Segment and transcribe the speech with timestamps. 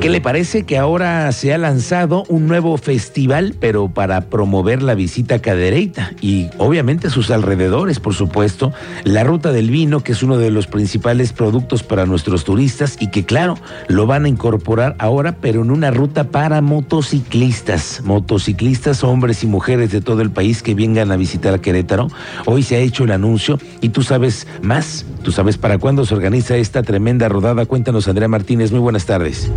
[0.00, 4.94] ¿Qué le parece que ahora se ha lanzado un nuevo festival, pero para promover la
[4.94, 8.72] visita a Cadereyta y obviamente sus alrededores, por supuesto,
[9.04, 13.10] la ruta del vino, que es uno de los principales productos para nuestros turistas y
[13.10, 13.58] que claro,
[13.88, 19.92] lo van a incorporar ahora, pero en una ruta para motociclistas, motociclistas, hombres y mujeres
[19.92, 22.08] de todo el país que vengan a visitar Querétaro.
[22.46, 26.14] Hoy se ha hecho el anuncio y tú sabes más, tú sabes para cuándo se
[26.14, 27.66] organiza esta tremenda rodada.
[27.66, 29.50] Cuéntanos, Andrea Martínez, muy buenas tardes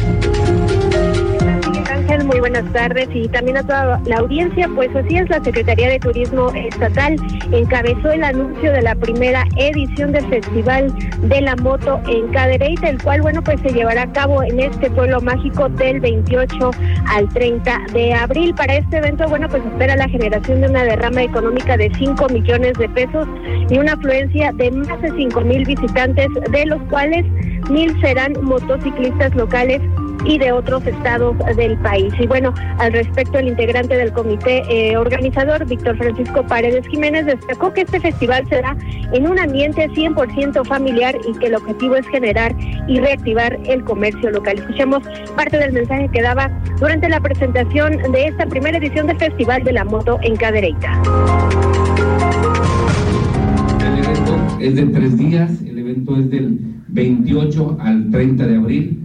[2.63, 4.69] buenas tardes y también a toda la audiencia.
[4.75, 7.15] Pues así es, la Secretaría de Turismo Estatal
[7.51, 13.01] encabezó el anuncio de la primera edición del Festival de la Moto en Cadereyta, el
[13.01, 16.71] cual, bueno, pues se llevará a cabo en este pueblo mágico del 28
[17.07, 18.53] al 30 de abril.
[18.55, 22.73] Para este evento, bueno, pues espera la generación de una derrama económica de 5 millones
[22.77, 23.27] de pesos
[23.69, 27.25] y una afluencia de más de 5 mil visitantes, de los cuales
[27.69, 29.81] mil serán motociclistas locales
[30.25, 32.13] y de otros estados del país.
[32.19, 37.73] Y bueno, al respecto, el integrante del comité eh, organizador, Víctor Francisco Paredes Jiménez, destacó
[37.73, 38.75] que este festival será
[39.11, 42.55] en un ambiente 100% familiar y que el objetivo es generar
[42.87, 44.59] y reactivar el comercio local.
[44.59, 45.03] Escuchemos
[45.35, 49.73] parte del mensaje que daba durante la presentación de esta primera edición del Festival de
[49.73, 51.01] la Moto en Cadereyta.
[53.79, 59.03] El evento es de tres días, el evento es del 28 al 30 de abril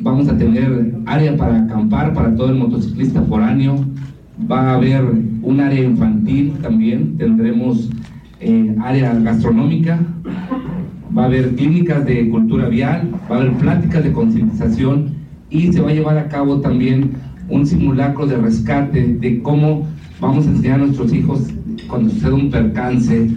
[0.00, 3.76] Vamos a tener área para acampar para todo el motociclista foráneo.
[4.50, 5.04] Va a haber
[5.42, 7.16] un área infantil también.
[7.16, 7.90] Tendremos
[8.40, 10.00] eh, área gastronómica.
[11.16, 13.10] Va a haber clínicas de cultura vial.
[13.30, 15.14] Va a haber pláticas de concientización.
[15.50, 17.12] Y se va a llevar a cabo también
[17.48, 19.86] un simulacro de rescate de cómo
[20.20, 21.48] vamos a enseñar a nuestros hijos
[21.88, 23.28] cuando sucede un percance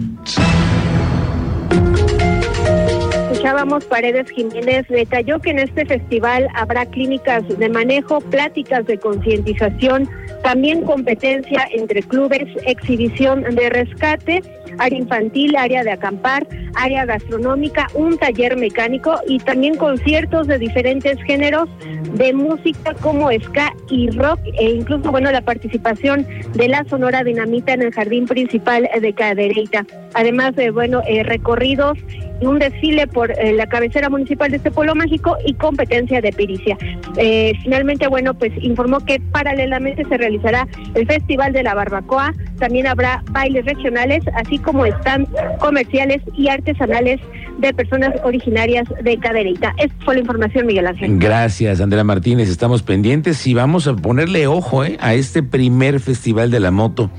[3.46, 10.10] escuchábamos, Paredes Jiménez detalló que en este festival habrá clínicas de manejo, pláticas de concientización,
[10.46, 14.44] también competencia entre clubes, exhibición de rescate,
[14.78, 16.46] área infantil, área de acampar,
[16.76, 21.68] área gastronómica, un taller mecánico y también conciertos de diferentes géneros
[22.12, 26.24] de música como ska y rock e incluso bueno la participación
[26.54, 29.84] de la Sonora Dinamita en el jardín principal de Cadereyta.
[30.14, 31.98] Además de bueno eh, recorridos
[32.40, 36.76] un desfile por eh, la cabecera municipal de este pueblo mágico y competencia de pericia.
[37.16, 42.86] Eh, finalmente, bueno, pues informó que paralelamente se realizará el Festival de la Barbacoa, también
[42.86, 45.26] habrá bailes regionales, así como están
[45.60, 47.20] comerciales y artesanales
[47.58, 49.74] de personas originarias de Cadereyta.
[49.78, 51.18] Esta fue la información, Miguel Ángel.
[51.18, 52.48] Gracias, Andrea Martínez.
[52.48, 57.10] Estamos pendientes y vamos a ponerle ojo eh, a este primer Festival de la Moto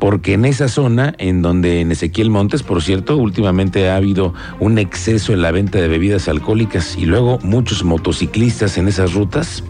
[0.00, 4.78] porque en esa zona, en donde en Ezequiel Montes, por cierto, últimamente ha habido un
[4.78, 9.64] exceso en la venta de bebidas alcohólicas y luego muchos motociclistas en esas rutas,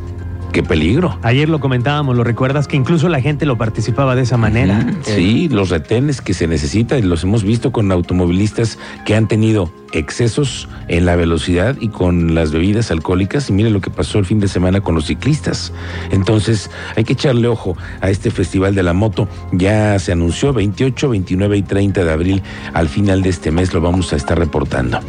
[0.54, 1.18] Qué peligro.
[1.22, 2.68] Ayer lo comentábamos, ¿lo recuerdas?
[2.68, 4.86] Que incluso la gente lo participaba de esa manera.
[5.02, 10.68] Sí, los retenes que se necesitan, los hemos visto con automovilistas que han tenido excesos
[10.88, 13.50] en la velocidad y con las bebidas alcohólicas.
[13.50, 15.72] Y mire lo que pasó el fin de semana con los ciclistas.
[16.12, 19.28] Entonces, hay que echarle ojo a este Festival de la Moto.
[19.52, 22.42] Ya se anunció 28, 29 y 30 de abril.
[22.74, 25.00] Al final de este mes lo vamos a estar reportando.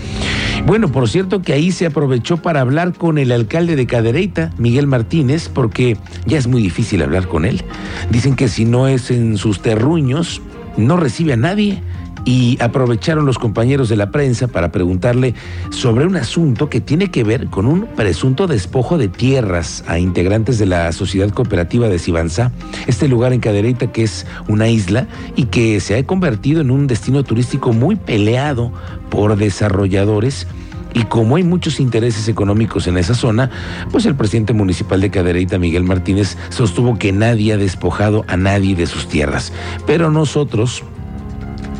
[0.65, 4.87] Bueno, por cierto que ahí se aprovechó para hablar con el alcalde de Cadereyta, Miguel
[4.87, 7.63] Martínez, porque ya es muy difícil hablar con él.
[8.09, 10.41] Dicen que si no es en sus terruños,
[10.77, 11.81] no recibe a nadie
[12.25, 15.35] y aprovecharon los compañeros de la prensa para preguntarle
[15.69, 20.57] sobre un asunto que tiene que ver con un presunto despojo de tierras a integrantes
[20.57, 22.51] de la Sociedad Cooperativa de Sibanzá,
[22.87, 26.87] este lugar en Cadereyta que es una isla y que se ha convertido en un
[26.87, 28.71] destino turístico muy peleado
[29.09, 30.47] por desarrolladores.
[30.95, 33.51] Y como hay muchos intereses económicos en esa zona,
[33.91, 38.75] pues el presidente municipal de Cadereyta, Miguel Martínez, sostuvo que nadie ha despojado a nadie
[38.75, 39.51] de sus tierras.
[39.85, 40.83] Pero nosotros,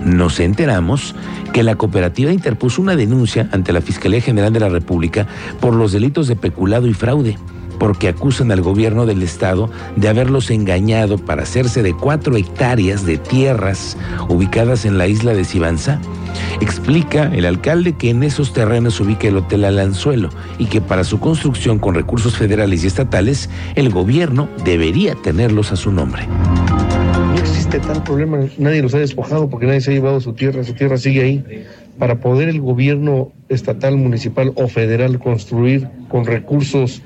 [0.04, 1.16] nos enteramos
[1.54, 5.28] que la cooperativa interpuso una denuncia ante la Fiscalía General de la República
[5.62, 7.38] por los delitos de peculado y fraude,
[7.86, 13.20] porque acusan al gobierno del estado de haberlos engañado para hacerse de cuatro hectáreas de
[13.20, 13.96] tierras
[14.28, 16.02] ubicadas en la isla de Sibanza.
[16.62, 21.20] Explica el alcalde que en esos terrenos ubica el Hotel Alanzuelo y que para su
[21.20, 26.28] construcción con recursos federales y estatales, el gobierno debería tenerlos a su nombre
[27.80, 30.98] tal problema, nadie los ha despojado porque nadie se ha llevado su tierra, su tierra
[30.98, 31.66] sigue ahí.
[32.00, 37.02] para poder el gobierno estatal, municipal o federal construir con recursos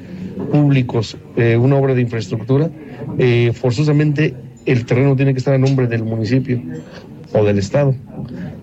[0.51, 2.69] públicos eh, una obra de infraestructura,
[3.17, 6.61] eh, forzosamente el terreno tiene que estar a nombre del municipio
[7.33, 7.95] o del Estado.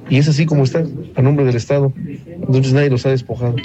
[0.08, 0.84] Y es así como está,
[1.14, 1.92] a nombre del Estado.
[2.26, 3.56] Entonces nadie los ha despojado.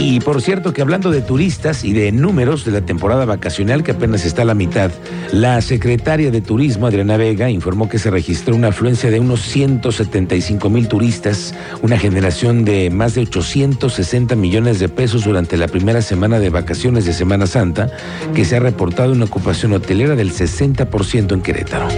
[0.00, 3.90] Y por cierto que hablando de turistas y de números de la temporada vacacional que
[3.90, 4.92] apenas está a la mitad,
[5.32, 10.70] la secretaria de Turismo, Adriana Vega, informó que se registró una afluencia de unos 175
[10.70, 11.52] mil turistas,
[11.82, 17.04] una generación de más de 860 millones de pesos durante la primera semana de vacaciones
[17.04, 17.90] de Semana Santa,
[18.36, 21.88] que se ha reportado una ocupación hotelera del 60% en Querétaro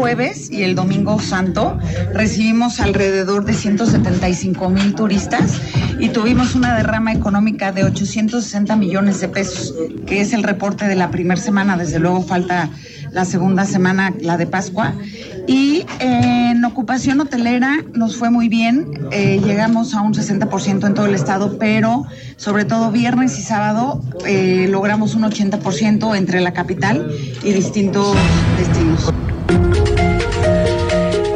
[0.00, 1.78] jueves y el domingo santo
[2.14, 5.60] recibimos alrededor de 175 mil turistas
[5.98, 9.74] y tuvimos una derrama económica de 860 millones de pesos,
[10.06, 11.76] que es el reporte de la primera semana.
[11.76, 12.70] Desde luego falta
[13.12, 14.94] la segunda semana, la de Pascua.
[15.46, 21.04] Y en ocupación hotelera nos fue muy bien, eh, llegamos a un 60% en todo
[21.04, 22.06] el estado, pero
[22.36, 27.12] sobre todo viernes y sábado eh, logramos un 80% entre la capital
[27.44, 28.16] y distintos
[28.56, 29.12] destinos.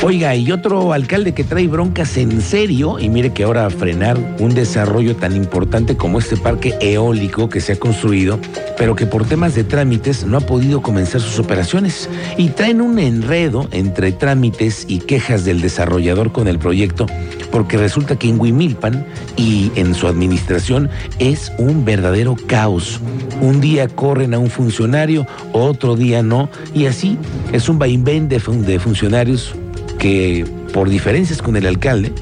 [0.06, 4.52] Oiga, y otro alcalde que trae broncas en serio, y mire que ahora frenar un
[4.52, 8.38] desarrollo tan importante como este parque eólico que se ha construido,
[8.76, 12.10] pero que por temas de trámites no ha podido comenzar sus operaciones.
[12.36, 17.06] Y traen un enredo entre trámites y quejas del desarrollador con el proyecto,
[17.50, 19.06] porque resulta que en Huimilpan
[19.38, 23.00] y en su administración es un verdadero caos.
[23.40, 27.16] Un día corren a un funcionario, otro día no, y así
[27.54, 29.56] es un vaivén de, de funcionarios
[29.98, 32.12] que por diferencias con el alcalde,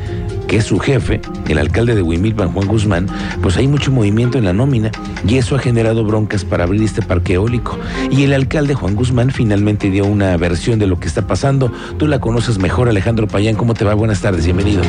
[0.46, 3.06] que es su jefe, el alcalde de Huimilpan, Juan Guzmán,
[3.40, 4.90] pues hay mucho movimiento en la nómina
[5.26, 7.78] y eso ha generado broncas para abrir este parque eólico.
[8.10, 11.72] Y el alcalde Juan Guzmán finalmente dio una versión de lo que está pasando.
[11.98, 13.56] Tú la conoces mejor, Alejandro Payán.
[13.56, 13.94] ¿Cómo te va?
[13.94, 14.82] Buenas tardes, bienvenido.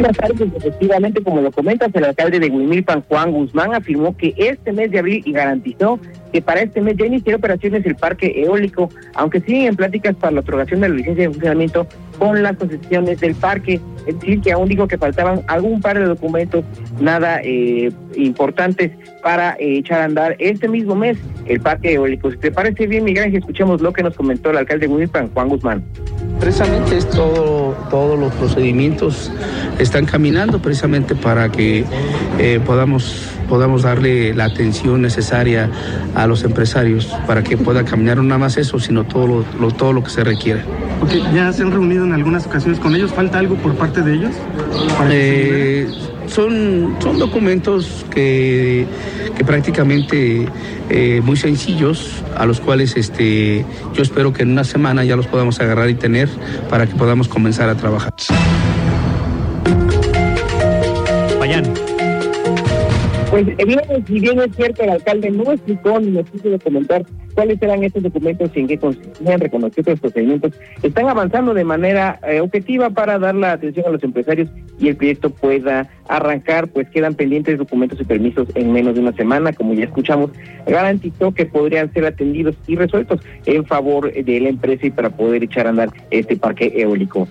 [0.00, 4.72] Buenas tardes, efectivamente, como lo comentas, el alcalde de Huimilpan, Juan Guzmán, afirmó que este
[4.72, 6.00] mes de abril y garantizó
[6.32, 10.32] que para este mes ya inició operaciones el parque eólico, aunque siguen en pláticas para
[10.32, 11.86] la otorgación de la licencia de funcionamiento
[12.18, 13.78] con las concesiones del parque.
[14.06, 16.64] Es decir, que aún digo que faltaban algún par de documentos
[16.98, 18.92] nada eh, importantes
[19.22, 22.30] para eh, echar a andar este mismo mes el parque eólico.
[22.30, 25.48] Si te parece bien, Miguel, escuchemos lo que nos comentó el alcalde de Huimilpan, Juan
[25.50, 25.84] Guzmán.
[26.40, 29.30] Precisamente es todo, todos los procedimientos
[29.78, 31.84] están caminando precisamente para que
[32.38, 35.70] eh, podamos, podamos darle la atención necesaria
[36.14, 39.92] a los empresarios para que pueda caminar no nada más eso, sino todo lo, todo
[39.92, 40.62] lo que se requiere.
[41.02, 43.12] Okay, ¿Ya se han reunido en algunas ocasiones con ellos?
[43.12, 44.32] ¿Falta algo por parte de ellos?
[45.10, 45.90] Eh,
[46.26, 48.86] son, son documentos que,
[49.36, 50.46] que prácticamente
[50.88, 53.64] eh, muy sencillos, a los cuales este,
[53.94, 56.28] yo espero que en una semana ya los podamos agarrar y tener
[56.68, 58.12] para que podamos comenzar a trabajar.
[63.30, 67.60] Pues bien, si bien es cierto, el alcalde no explicó ni nos quiso comentar cuáles
[67.62, 72.18] eran estos documentos y en qué consistían, reconoció que los procedimientos están avanzando de manera
[72.26, 74.48] eh, objetiva para dar la atención a los empresarios
[74.78, 79.12] y el proyecto pueda arrancar, pues quedan pendientes documentos y permisos en menos de una
[79.12, 80.30] semana, como ya escuchamos,
[80.66, 85.44] garantizó que podrían ser atendidos y resueltos en favor de la empresa y para poder
[85.44, 87.28] echar a andar este parque eólico.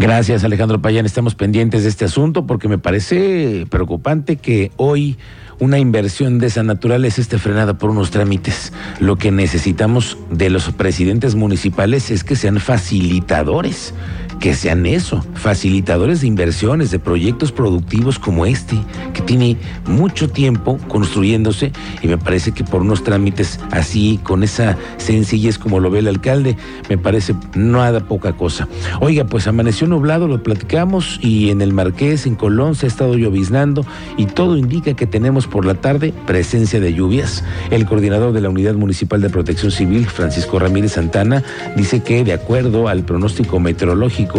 [0.00, 1.04] Gracias, Alejandro Payán.
[1.04, 5.18] Estamos pendientes de este asunto porque me parece preocupante que hoy
[5.58, 8.72] una inversión de esa naturaleza esté frenada por unos trámites.
[8.98, 13.92] Lo que necesitamos de los presidentes municipales es que sean facilitadores
[14.40, 18.76] que sean eso, facilitadores de inversiones, de proyectos productivos como este,
[19.12, 24.78] que tiene mucho tiempo construyéndose y me parece que por unos trámites así, con esa
[24.96, 26.56] sencillez como lo ve el alcalde,
[26.88, 28.66] me parece nada poca cosa.
[29.00, 33.18] Oiga, pues amaneció nublado, lo platicamos y en el Marqués, en Colón, se ha estado
[33.18, 33.84] lloviznando
[34.16, 37.44] y todo indica que tenemos por la tarde presencia de lluvias.
[37.70, 41.42] El coordinador de la Unidad Municipal de Protección Civil, Francisco Ramírez Santana,
[41.76, 44.29] dice que de acuerdo al pronóstico meteorológico,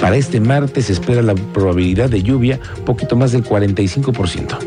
[0.00, 4.58] para este martes se espera la probabilidad de lluvia poquito más del 45%.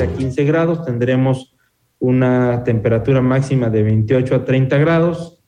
[0.00, 1.56] A 15 grados tendremos
[1.98, 5.42] una temperatura máxima de 28 a 30 grados.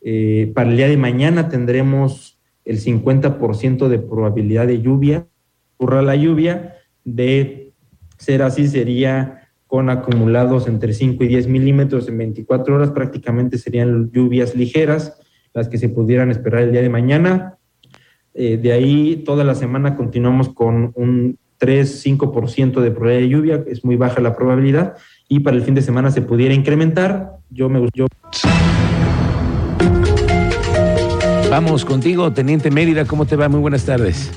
[0.00, 5.28] Eh, para el día de mañana tendremos el 50% de probabilidad de lluvia.
[5.76, 7.72] Ocurra la lluvia, de
[8.18, 14.10] ser así sería con acumulados entre 5 y 10 milímetros en 24 horas, prácticamente serían
[14.10, 15.21] lluvias ligeras
[15.54, 17.58] las que se pudieran esperar el día de mañana.
[18.34, 23.84] Eh, de ahí toda la semana continuamos con un 3-5% de probabilidad de lluvia, es
[23.84, 24.96] muy baja la probabilidad,
[25.28, 27.36] y para el fin de semana se pudiera incrementar.
[27.50, 28.06] Yo me yo
[31.50, 33.48] Vamos contigo, Teniente Mérida, ¿cómo te va?
[33.48, 34.32] Muy buenas tardes.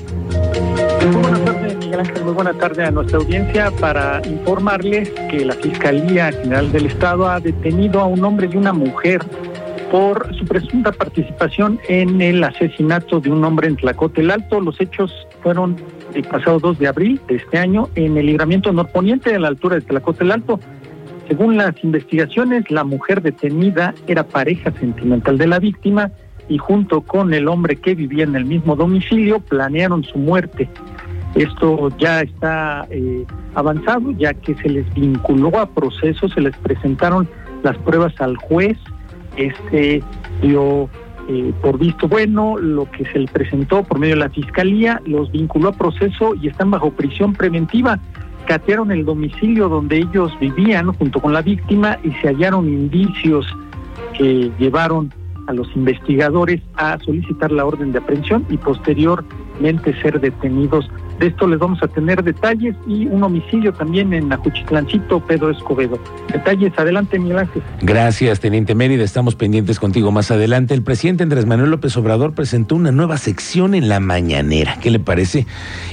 [1.02, 2.24] Muy buenas tardes, Miguel Ángel.
[2.24, 7.40] Muy buenas tardes a nuestra audiencia para informarles que la Fiscalía General del Estado ha
[7.40, 9.22] detenido a un hombre y una mujer
[9.90, 14.60] por su presunta participación en el asesinato de un hombre en Tlacote el Alto.
[14.60, 15.12] Los hechos
[15.42, 15.76] fueron
[16.14, 19.76] el pasado 2 de abril de este año en el libramiento norponiente a la altura
[19.76, 20.60] de Tlacote el Alto.
[21.28, 26.10] Según las investigaciones, la mujer detenida era pareja sentimental de la víctima
[26.48, 30.68] y junto con el hombre que vivía en el mismo domicilio planearon su muerte.
[31.34, 37.28] Esto ya está eh, avanzado, ya que se les vinculó a proceso, se les presentaron
[37.62, 38.78] las pruebas al juez,
[39.36, 40.02] este
[40.42, 40.88] dio
[41.28, 45.32] eh, por visto bueno lo que se le presentó por medio de la fiscalía, los
[45.32, 47.98] vinculó a proceso y están bajo prisión preventiva.
[48.46, 53.44] Catearon el domicilio donde ellos vivían junto con la víctima y se hallaron indicios
[54.16, 55.12] que llevaron
[55.48, 60.88] a los investigadores a solicitar la orden de aprehensión y posteriormente ser detenidos.
[61.18, 65.98] De esto les vamos a tener detalles y un homicidio también en Ajuchitlancito, Pedro Escobedo.
[66.30, 67.62] Detalles, adelante Miguel Ángel.
[67.80, 69.02] Gracias, Teniente Mérida.
[69.02, 70.74] Estamos pendientes contigo más adelante.
[70.74, 74.78] El presidente Andrés Manuel López Obrador presentó una nueva sección en la mañanera.
[74.80, 75.46] ¿Qué le parece?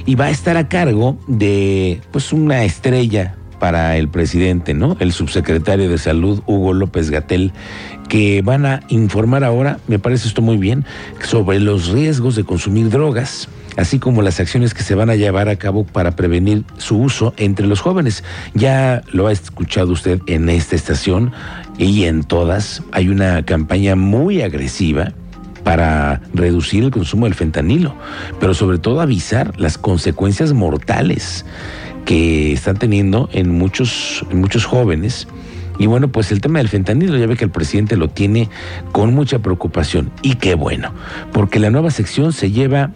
[0.05, 4.97] Y va a estar a cargo de pues una estrella para el presidente, ¿no?
[4.99, 7.53] El subsecretario de Salud, Hugo López Gatel,
[8.09, 10.83] que van a informar ahora, me parece esto muy bien,
[11.21, 15.47] sobre los riesgos de consumir drogas así como las acciones que se van a llevar
[15.47, 18.25] a cabo para prevenir su uso entre los jóvenes.
[18.53, 21.31] Ya lo ha escuchado usted en esta estación
[21.77, 22.83] y en todas.
[22.91, 25.13] Hay una campaña muy agresiva
[25.63, 27.95] para reducir el consumo del fentanilo,
[28.41, 31.45] pero sobre todo avisar las consecuencias mortales
[32.05, 35.27] que están teniendo en muchos, en muchos jóvenes.
[35.79, 38.49] Y bueno, pues el tema del fentanilo, ya ve que el presidente lo tiene
[38.91, 40.11] con mucha preocupación.
[40.21, 40.93] Y qué bueno,
[41.31, 42.91] porque la nueva sección se lleva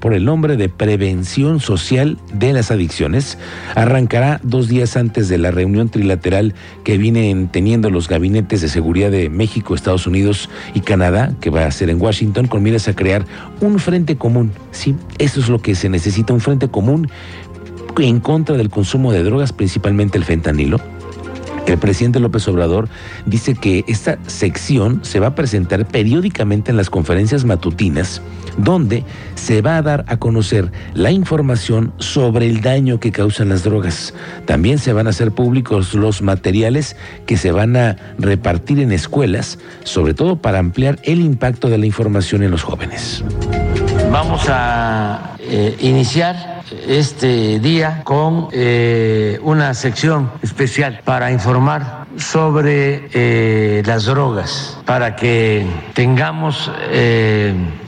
[0.00, 3.38] por, el nombre de Prevención Social de las Adicciones,
[3.74, 9.10] arrancará dos días antes de la reunión trilateral que vienen teniendo los gabinetes de seguridad
[9.10, 12.96] de México, Estados Unidos y Canadá, que va a ser en Washington, con miras a
[12.96, 13.24] crear
[13.60, 14.52] un frente común.
[14.72, 17.08] Sí, eso es lo que se necesita, un frente común
[17.98, 20.80] en contra del consumo de drogas, principalmente el fentanilo.
[21.66, 22.88] El presidente López Obrador
[23.24, 28.20] dice que esta sección se va a presentar periódicamente en las conferencias matutinas,
[28.58, 29.04] donde
[29.36, 34.12] se va a dar a conocer la información sobre el daño que causan las drogas.
[34.44, 36.96] También se van a hacer públicos los materiales
[37.26, 41.86] que se van a repartir en escuelas, sobre todo para ampliar el impacto de la
[41.86, 43.24] información en los jóvenes.
[44.12, 53.82] Vamos a eh, iniciar este día con eh, una sección especial para informar sobre eh,
[53.86, 56.70] las drogas, para que tengamos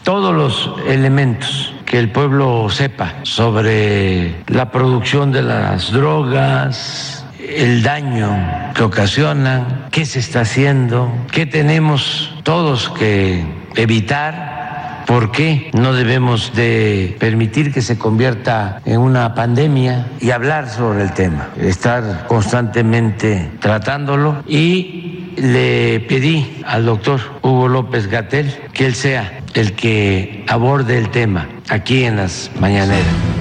[0.03, 8.73] todos los elementos que el pueblo sepa sobre la producción de las drogas, el daño
[8.75, 13.45] que ocasionan, qué se está haciendo, qué tenemos todos que
[13.77, 14.64] evitar
[15.07, 21.03] ¿Por qué no debemos de permitir que se convierta en una pandemia y hablar sobre
[21.03, 21.51] el tema?
[21.61, 29.75] Estar constantemente tratándolo y le pedí al doctor Hugo López Gatel que él sea el
[29.75, 33.34] que aborde el tema aquí en las mañaneras.